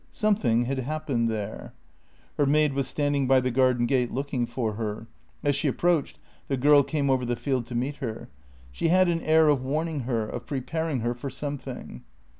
Something 0.09 0.63
had 0.65 0.79
happened 0.79 1.29
there. 1.29 1.75
Her 2.35 2.47
maid 2.47 2.73
was 2.73 2.87
standing 2.87 3.27
by 3.27 3.39
the 3.39 3.51
garden 3.51 3.85
gate 3.85 4.11
looking 4.11 4.47
for 4.47 4.73
her. 4.73 5.05
As 5.43 5.55
she 5.55 5.67
approached, 5.67 6.17
the 6.47 6.57
girl 6.57 6.81
came 6.81 7.11
over 7.11 7.23
the 7.23 7.35
field 7.35 7.67
to 7.67 7.75
meet 7.75 7.97
her. 7.97 8.27
She 8.71 8.87
had 8.87 9.07
an 9.09 9.21
air 9.21 9.47
of 9.47 9.61
warning 9.63 9.99
her, 10.09 10.27
of 10.27 10.47
preparing 10.47 11.01
her 11.01 11.13
for 11.13 11.29
something. 11.29 12.01